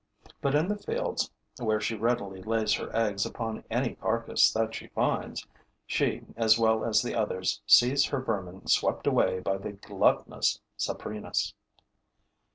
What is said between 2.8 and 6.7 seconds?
eggs upon any carcass that she finds, she, as